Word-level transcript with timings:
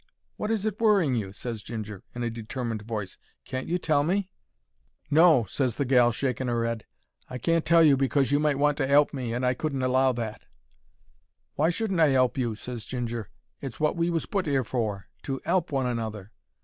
"Wot 0.35 0.49
is 0.49 0.65
it 0.65 0.81
worrying 0.81 1.13
you?" 1.13 1.31
ses 1.31 1.61
Ginger, 1.61 2.03
in 2.15 2.23
a 2.23 2.31
determined 2.31 2.81
voice. 2.81 3.19
"Can't 3.45 3.67
you 3.67 3.77
tell 3.77 4.03
me?" 4.03 4.31
"No," 5.11 5.43
ses 5.45 5.75
the 5.75 5.85
gal, 5.85 6.11
shaking 6.11 6.47
her 6.47 6.65
'ead, 6.65 6.87
"I 7.29 7.37
can't 7.37 7.63
tell 7.63 7.83
you 7.83 7.95
because 7.95 8.31
you 8.31 8.39
might 8.39 8.57
want 8.57 8.77
to 8.77 8.89
'elp 8.89 9.13
me, 9.13 9.31
and 9.31 9.45
I 9.45 9.53
couldn't 9.53 9.83
allow 9.83 10.11
that." 10.13 10.41
"Why 11.53 11.69
shouldn't 11.69 11.99
I 11.99 12.13
'elp 12.13 12.35
you?" 12.35 12.55
ses 12.55 12.83
Ginger. 12.83 13.29
"It's 13.61 13.79
wot 13.79 13.95
we 13.95 14.09
was 14.09 14.25
put 14.25 14.47
'ere 14.47 14.63
for: 14.63 15.05
to 15.21 15.39
'elp 15.45 15.71
one 15.71 15.85
another." 15.85 16.31